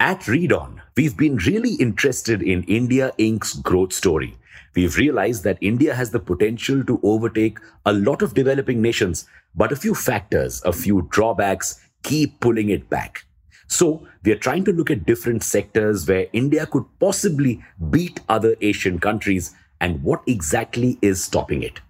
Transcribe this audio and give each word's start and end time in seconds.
At 0.00 0.28
Read 0.28 0.52
On, 0.52 0.80
we've 0.96 1.16
been 1.16 1.36
really 1.38 1.74
interested 1.74 2.40
in 2.40 2.62
India 2.64 3.12
Inc.'s 3.18 3.54
growth 3.54 3.92
story. 3.92 4.36
We've 4.76 4.96
realized 4.96 5.42
that 5.42 5.58
India 5.60 5.92
has 5.92 6.12
the 6.12 6.20
potential 6.20 6.84
to 6.84 7.00
overtake 7.02 7.58
a 7.84 7.92
lot 7.92 8.22
of 8.22 8.34
developing 8.34 8.80
nations, 8.80 9.26
but 9.56 9.72
a 9.72 9.76
few 9.76 9.96
factors, 9.96 10.62
a 10.64 10.72
few 10.72 11.08
drawbacks 11.10 11.80
keep 12.04 12.38
pulling 12.38 12.68
it 12.68 12.88
back. 12.88 13.24
So, 13.66 14.06
we 14.22 14.30
are 14.30 14.38
trying 14.38 14.64
to 14.66 14.72
look 14.72 14.90
at 14.90 15.04
different 15.04 15.42
sectors 15.42 16.06
where 16.06 16.28
India 16.32 16.64
could 16.66 16.84
possibly 17.00 17.64
beat 17.90 18.20
other 18.28 18.54
Asian 18.60 19.00
countries 19.00 19.52
and 19.80 20.02
what 20.04 20.22
exactly 20.28 20.98
is 21.02 21.24
stopping 21.24 21.64
it. 21.64 21.80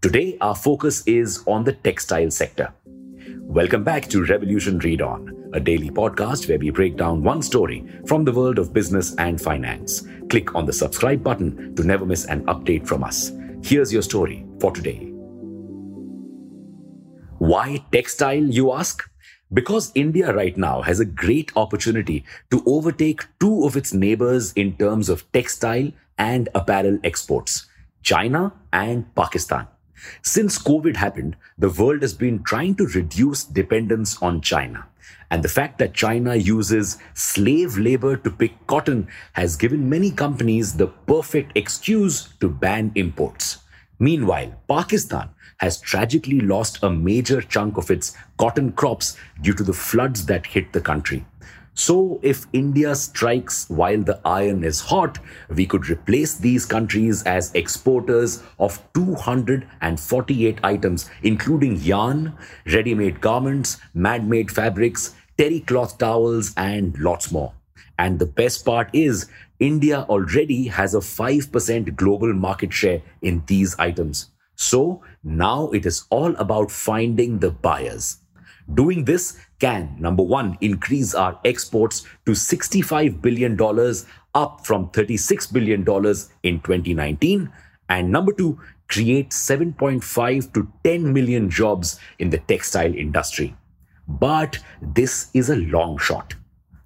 Today, 0.00 0.38
our 0.40 0.54
focus 0.54 1.02
is 1.06 1.44
on 1.46 1.64
the 1.64 1.74
textile 1.74 2.30
sector. 2.30 2.72
Welcome 3.40 3.84
back 3.84 4.08
to 4.08 4.24
Revolution 4.24 4.78
Read 4.78 5.02
On, 5.02 5.41
a 5.52 5.60
daily 5.60 5.90
podcast 5.90 6.48
where 6.48 6.58
we 6.58 6.70
break 6.70 6.96
down 6.96 7.22
one 7.22 7.42
story 7.42 7.84
from 8.06 8.24
the 8.24 8.32
world 8.32 8.58
of 8.58 8.72
business 8.72 9.14
and 9.16 9.40
finance. 9.40 10.06
Click 10.30 10.54
on 10.54 10.66
the 10.66 10.72
subscribe 10.72 11.22
button 11.22 11.74
to 11.76 11.84
never 11.84 12.06
miss 12.06 12.24
an 12.26 12.44
update 12.46 12.86
from 12.86 13.04
us. 13.04 13.32
Here's 13.62 13.92
your 13.92 14.02
story 14.02 14.46
for 14.60 14.72
today. 14.72 15.12
Why 17.38 17.84
textile, 17.90 18.44
you 18.44 18.72
ask? 18.72 19.08
Because 19.52 19.92
India 19.94 20.32
right 20.34 20.56
now 20.56 20.80
has 20.82 21.00
a 21.00 21.04
great 21.04 21.52
opportunity 21.56 22.24
to 22.50 22.62
overtake 22.66 23.26
two 23.40 23.64
of 23.64 23.76
its 23.76 23.92
neighbors 23.92 24.52
in 24.54 24.76
terms 24.76 25.08
of 25.08 25.30
textile 25.32 25.90
and 26.18 26.48
apparel 26.54 26.98
exports 27.04 27.66
China 28.02 28.52
and 28.72 29.14
Pakistan. 29.14 29.66
Since 30.22 30.58
COVID 30.58 30.96
happened, 30.96 31.36
the 31.58 31.70
world 31.70 32.02
has 32.02 32.14
been 32.14 32.42
trying 32.42 32.74
to 32.76 32.86
reduce 32.86 33.44
dependence 33.44 34.20
on 34.22 34.40
China. 34.40 34.86
And 35.30 35.42
the 35.42 35.48
fact 35.48 35.78
that 35.78 35.94
China 35.94 36.34
uses 36.34 36.98
slave 37.14 37.78
labor 37.78 38.16
to 38.16 38.30
pick 38.30 38.66
cotton 38.66 39.08
has 39.32 39.56
given 39.56 39.88
many 39.88 40.10
companies 40.10 40.74
the 40.74 40.88
perfect 40.88 41.56
excuse 41.56 42.28
to 42.40 42.48
ban 42.48 42.92
imports. 42.94 43.58
Meanwhile, 43.98 44.54
Pakistan 44.68 45.30
has 45.58 45.80
tragically 45.80 46.40
lost 46.40 46.82
a 46.82 46.90
major 46.90 47.40
chunk 47.40 47.76
of 47.76 47.90
its 47.90 48.16
cotton 48.36 48.72
crops 48.72 49.16
due 49.40 49.54
to 49.54 49.62
the 49.62 49.72
floods 49.72 50.26
that 50.26 50.46
hit 50.46 50.72
the 50.72 50.80
country. 50.80 51.24
So, 51.74 52.20
if 52.22 52.46
India 52.52 52.94
strikes 52.94 53.68
while 53.70 54.02
the 54.02 54.20
iron 54.26 54.62
is 54.62 54.80
hot, 54.80 55.18
we 55.48 55.64
could 55.64 55.88
replace 55.88 56.34
these 56.34 56.66
countries 56.66 57.22
as 57.22 57.50
exporters 57.54 58.42
of 58.58 58.78
248 58.92 60.58
items, 60.62 61.10
including 61.22 61.76
yarn, 61.76 62.34
ready 62.66 62.94
made 62.94 63.22
garments, 63.22 63.78
man 63.94 64.28
made 64.28 64.50
fabrics, 64.50 65.14
terry 65.38 65.60
cloth 65.60 65.96
towels, 65.96 66.52
and 66.58 66.98
lots 66.98 67.32
more. 67.32 67.54
And 67.98 68.18
the 68.18 68.26
best 68.26 68.66
part 68.66 68.90
is, 68.92 69.30
India 69.58 70.04
already 70.10 70.66
has 70.66 70.94
a 70.94 70.98
5% 70.98 71.96
global 71.96 72.34
market 72.34 72.72
share 72.72 73.00
in 73.22 73.44
these 73.46 73.78
items. 73.78 74.30
So 74.56 75.02
now 75.24 75.70
it 75.70 75.86
is 75.86 76.04
all 76.10 76.36
about 76.36 76.70
finding 76.70 77.38
the 77.38 77.50
buyers. 77.50 78.18
Doing 78.74 79.04
this 79.04 79.38
can, 79.62 79.94
number 79.96 80.24
one, 80.24 80.58
increase 80.60 81.14
our 81.14 81.38
exports 81.44 82.04
to 82.26 82.32
$65 82.32 83.22
billion, 83.22 83.52
up 84.34 84.66
from 84.66 84.88
$36 84.88 85.52
billion 85.52 85.82
in 86.42 86.60
2019. 86.60 87.48
And 87.88 88.10
number 88.10 88.32
two, 88.32 88.58
create 88.88 89.30
7.5 89.30 90.52
to 90.54 90.68
10 90.82 91.12
million 91.12 91.48
jobs 91.48 92.00
in 92.18 92.30
the 92.30 92.38
textile 92.38 92.92
industry. 92.92 93.54
But 94.08 94.58
this 94.82 95.30
is 95.32 95.48
a 95.48 95.56
long 95.56 95.96
shot. 95.96 96.34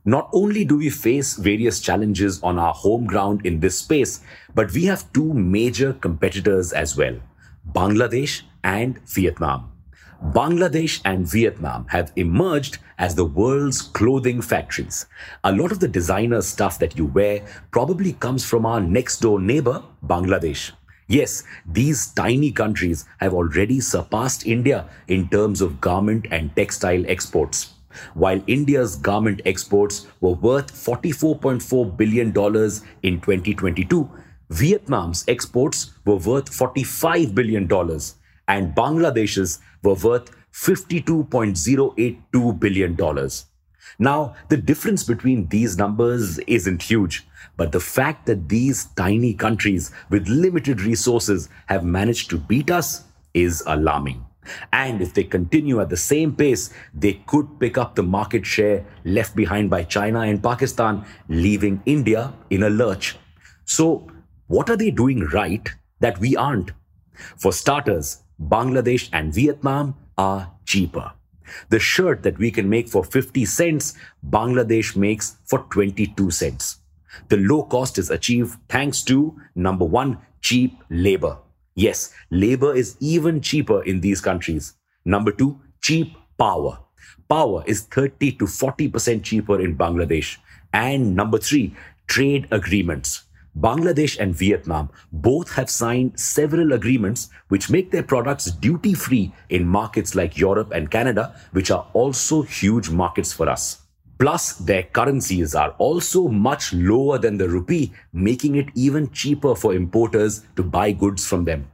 Not 0.05 0.29
only 0.35 0.67
do 0.67 0.77
we 0.77 0.91
face 0.91 1.35
various 1.37 1.81
challenges 1.81 2.43
on 2.43 2.59
our 2.59 2.75
home 2.75 3.07
ground 3.07 3.47
in 3.47 3.61
this 3.61 3.79
space, 3.79 4.21
but 4.55 4.71
we 4.73 4.85
have 4.85 5.11
two 5.15 5.33
major 5.33 5.95
competitors 5.95 6.75
as 6.75 6.95
well 6.95 7.17
Bangladesh 7.73 8.43
and 8.63 9.01
Vietnam. 9.09 9.76
Bangladesh 10.23 11.01
and 11.05 11.27
Vietnam 11.27 11.87
have 11.89 12.13
emerged 12.17 12.79
as 12.99 13.15
the 13.15 13.25
world's 13.25 13.83
clothing 13.83 14.41
factories. 14.41 15.07
A 15.45 15.53
lot 15.53 15.73
of 15.73 15.81
the 15.81 15.89
designer 15.89 16.41
stuff 16.41 16.79
that 16.79 16.97
you 16.97 17.07
wear 17.07 17.45
probably 17.71 18.15
comes 18.15 18.45
from 18.45 18.65
our 18.65 18.81
next 18.81 19.21
door 19.21 19.39
neighbor, 19.39 19.83
Bangladesh. 20.05 20.73
Yes, 21.07 21.45
these 21.67 22.09
tiny 22.09 22.51
countries 22.51 23.05
have 23.19 23.35
already 23.35 23.81
surpassed 23.81 24.47
India 24.47 24.89
in 25.07 25.29
terms 25.29 25.61
of 25.61 25.81
garment 25.81 26.27
and 26.31 26.55
textile 26.57 27.05
exports. 27.07 27.75
While 28.15 28.43
India's 28.47 28.97
garment 28.97 29.41
exports 29.45 30.07
were 30.21 30.33
worth 30.33 30.73
$44.4 30.73 31.97
billion 31.97 32.29
in 32.29 33.21
2022, 33.21 34.11
Vietnam's 34.51 35.25
exports 35.29 35.93
were 36.05 36.17
worth 36.17 36.51
$45 36.51 37.35
billion 37.35 37.69
and 38.49 38.75
Bangladesh's 38.75 39.61
were 39.87 39.95
worth 39.95 40.31
$52.082 40.53 42.61
billion. 42.61 42.97
Now, 43.99 44.35
the 44.49 44.57
difference 44.57 45.05
between 45.05 45.49
these 45.49 45.79
numbers 45.79 46.39
isn't 46.41 46.83
huge, 46.83 47.27
but 47.57 47.73
the 47.73 47.81
fact 47.81 48.27
that 48.27 48.49
these 48.49 48.87
tiny 48.97 49.33
countries 49.33 49.91
with 50.11 50.29
limited 50.29 50.83
resources 50.83 51.49
have 51.67 51.85
managed 51.85 52.31
to 52.31 52.39
beat 52.39 52.71
us 52.71 53.05
is 53.33 53.63
alarming. 53.67 54.25
And 54.73 55.03
if 55.03 55.15
they 55.15 55.25
continue 55.25 55.81
at 55.81 55.89
the 55.89 55.97
same 55.97 56.35
pace, 56.35 56.71
they 56.95 57.15
could 57.27 57.59
pick 57.59 57.79
up 57.79 57.95
the 57.95 58.03
market 58.03 58.47
share 58.47 58.85
left 59.05 59.35
behind 59.35 59.71
by 59.71 59.85
China 59.85 60.21
and 60.21 60.43
Pakistan, 60.43 61.05
leaving 61.29 61.83
India 61.85 62.33
in 62.51 62.63
a 62.63 62.71
lurch. 62.71 63.17
So, 63.65 64.09
what 64.47 64.71
are 64.71 64.77
they 64.77 64.91
doing 64.91 65.27
right 65.27 65.69
that 66.01 66.19
we 66.19 66.37
aren't? 66.37 66.71
For 67.37 67.53
starters, 67.53 68.23
Bangladesh 68.41 69.09
and 69.13 69.33
Vietnam 69.33 69.95
are 70.19 70.53
cheaper. 70.65 71.13
The 71.69 71.79
shirt 71.79 72.23
that 72.23 72.39
we 72.39 72.51
can 72.51 72.69
make 72.69 72.89
for 72.89 73.05
50 73.05 73.45
cents, 73.45 73.95
Bangladesh 74.29 74.97
makes 74.97 75.37
for 75.45 75.61
22 75.71 76.31
cents. 76.31 76.79
The 77.29 77.37
low 77.37 77.63
cost 77.63 77.99
is 77.99 78.11
achieved 78.11 78.59
thanks 78.69 79.03
to 79.05 79.37
number 79.55 79.85
one, 79.85 80.19
cheap 80.41 80.79
labor. 80.91 81.39
Yes, 81.75 82.13
labor 82.31 82.75
is 82.75 82.97
even 83.01 83.41
cheaper 83.41 83.83
in 83.83 84.01
these 84.01 84.21
countries. 84.21 84.75
Number 85.05 85.31
two, 85.31 85.61
cheap 85.83 86.17
power. 86.39 86.79
Power 87.29 87.63
is 87.67 87.83
30 87.83 88.33
to 88.33 88.45
40% 88.45 89.23
cheaper 89.23 89.61
in 89.61 89.77
Bangladesh. 89.77 90.39
And 90.73 91.15
number 91.15 91.39
three, 91.39 91.75
trade 92.07 92.49
agreements. 92.51 93.26
Bangladesh 93.59 94.19
and 94.19 94.35
Vietnam 94.35 94.91
both 95.13 95.53
have 95.53 95.71
signed 95.71 96.21
several 96.21 96.75
agreements 96.75 97.31
which 97.49 97.71
make 97.71 97.91
their 97.91 98.03
products 98.03 98.51
duty 98.51 98.93
free 98.93 99.33
in 99.49 99.67
markets 99.67 100.15
like 100.15 100.37
Europe 100.37 100.73
and 100.75 100.91
Canada, 100.91 101.35
which 101.53 101.71
are 101.71 101.89
also 101.95 102.43
huge 102.43 102.91
markets 102.91 103.33
for 103.33 103.49
us. 103.49 103.81
Plus, 104.19 104.55
their 104.55 104.83
currencies 104.83 105.55
are 105.55 105.71
also 105.79 106.29
much 106.29 106.73
lower 106.75 107.19
than 107.19 107.39
the 107.39 107.49
rupee, 107.49 107.93
making 108.13 108.57
it 108.57 108.69
even 108.75 109.11
cheaper 109.11 109.55
for 109.55 109.75
importers 109.75 110.45
to 110.57 110.63
buy 110.63 110.93
goods 110.93 111.27
from 111.27 111.45
them. 111.45 111.67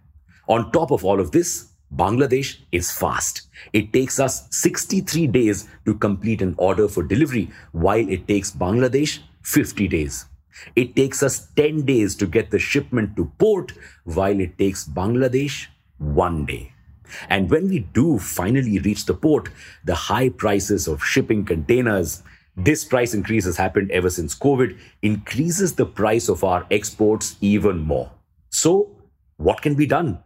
On 0.49 0.71
top 0.71 0.93
of 0.93 1.05
all 1.05 1.21
of 1.21 1.33
this, 1.33 1.69
Bangladesh 1.95 2.59
is 2.73 2.91
fast. 2.91 3.49
It 3.73 3.93
takes 3.93 4.19
us 4.19 4.49
63 4.51 5.27
days 5.29 5.69
to 5.85 5.95
complete 5.95 6.43
an 6.43 6.55
order 6.59 6.89
for 6.89 7.03
delivery, 7.03 7.51
while 7.73 8.09
it 8.09 8.27
takes 8.27 8.51
Bangladesh 8.51 9.19
50 9.43 9.89
days. 9.89 10.27
It 10.77 10.97
takes 10.97 11.23
us 11.23 11.49
10 11.57 11.85
days 11.85 12.15
to 12.17 12.27
get 12.27 12.51
the 12.51 12.59
shipment 12.59 13.17
to 13.17 13.33
port, 13.39 13.73
while 14.05 14.39
it 14.41 14.59
takes 14.59 14.87
Bangladesh 14.87 15.67
one 15.99 16.47
day. 16.47 16.73
And 17.29 17.51
when 17.51 17.69
we 17.69 17.81
do 17.81 18.19
finally 18.19 18.79
reach 18.79 19.07
the 19.07 19.15
port, 19.15 19.49
the 19.85 19.95
high 19.95 20.29
prices 20.29 20.89
of 20.89 21.05
shipping 21.05 21.45
containers, 21.45 22.23
this 22.57 22.85
price 22.85 23.15
increase 23.15 23.45
has 23.45 23.57
happened 23.57 23.91
ever 23.91 24.11
since 24.11 24.35
COVID, 24.35 24.79
increases 25.03 25.75
the 25.75 25.87
price 25.87 26.29
of 26.29 26.45
our 26.45 26.67
exports 26.71 27.37
even 27.41 27.79
more. 27.79 28.11
So, 28.51 28.91
what 29.37 29.63
can 29.63 29.75
be 29.75 29.87
done? 29.87 30.23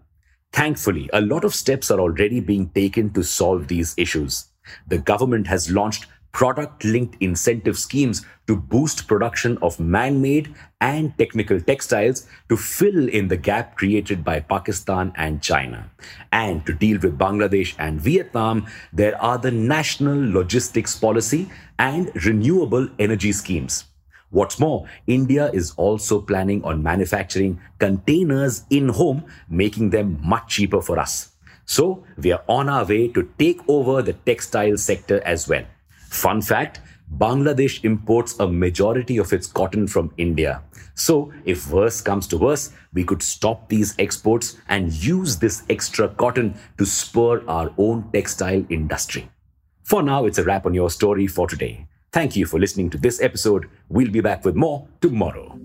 Thankfully, 0.52 1.08
a 1.12 1.20
lot 1.20 1.44
of 1.44 1.54
steps 1.54 1.90
are 1.90 2.00
already 2.00 2.40
being 2.40 2.70
taken 2.70 3.12
to 3.12 3.22
solve 3.22 3.68
these 3.68 3.94
issues. 3.96 4.46
The 4.88 4.98
government 4.98 5.46
has 5.46 5.70
launched 5.70 6.06
product 6.36 6.84
linked 6.84 7.16
incentive 7.20 7.78
schemes 7.78 8.20
to 8.46 8.54
boost 8.54 9.08
production 9.08 9.56
of 9.62 9.80
man 9.80 10.20
made 10.20 10.54
and 10.82 11.16
technical 11.16 11.58
textiles 11.58 12.26
to 12.50 12.58
fill 12.58 13.08
in 13.08 13.28
the 13.28 13.36
gap 13.38 13.74
created 13.74 14.22
by 14.22 14.38
Pakistan 14.38 15.10
and 15.16 15.40
China. 15.40 15.90
And 16.32 16.64
to 16.66 16.74
deal 16.74 16.98
with 16.98 17.16
Bangladesh 17.16 17.74
and 17.78 17.98
Vietnam, 17.98 18.66
there 18.92 19.16
are 19.20 19.38
the 19.38 19.50
National 19.50 20.18
Logistics 20.30 20.94
Policy 20.94 21.48
and 21.78 22.12
Renewable 22.26 22.86
Energy 22.98 23.32
Schemes. 23.32 23.84
What's 24.28 24.60
more, 24.60 24.86
India 25.06 25.50
is 25.54 25.72
also 25.78 26.20
planning 26.20 26.62
on 26.64 26.82
manufacturing 26.82 27.62
containers 27.78 28.64
in 28.68 28.90
home, 28.90 29.24
making 29.48 29.88
them 29.88 30.20
much 30.22 30.48
cheaper 30.48 30.82
for 30.82 30.98
us. 30.98 31.32
So, 31.64 32.04
we 32.18 32.30
are 32.32 32.44
on 32.46 32.68
our 32.68 32.84
way 32.84 33.08
to 33.08 33.26
take 33.38 33.60
over 33.68 34.02
the 34.02 34.12
textile 34.12 34.76
sector 34.76 35.22
as 35.24 35.48
well. 35.48 35.64
Fun 36.16 36.40
fact 36.40 36.80
Bangladesh 37.18 37.84
imports 37.84 38.40
a 38.40 38.48
majority 38.48 39.18
of 39.18 39.32
its 39.34 39.46
cotton 39.46 39.86
from 39.86 40.12
India. 40.16 40.62
So, 40.94 41.30
if 41.44 41.70
worse 41.70 42.00
comes 42.00 42.26
to 42.28 42.38
worse, 42.38 42.72
we 42.94 43.04
could 43.04 43.22
stop 43.22 43.68
these 43.68 43.94
exports 43.98 44.56
and 44.68 44.92
use 44.92 45.36
this 45.36 45.62
extra 45.68 46.08
cotton 46.08 46.54
to 46.78 46.86
spur 46.86 47.46
our 47.46 47.70
own 47.76 48.10
textile 48.12 48.64
industry. 48.70 49.28
For 49.84 50.02
now, 50.02 50.24
it's 50.24 50.38
a 50.38 50.44
wrap 50.44 50.64
on 50.64 50.72
your 50.72 50.90
story 50.90 51.26
for 51.26 51.46
today. 51.46 51.86
Thank 52.12 52.34
you 52.34 52.46
for 52.46 52.58
listening 52.58 52.88
to 52.90 52.98
this 52.98 53.20
episode. 53.20 53.68
We'll 53.90 54.10
be 54.10 54.22
back 54.22 54.44
with 54.44 54.56
more 54.56 54.88
tomorrow. 55.02 55.60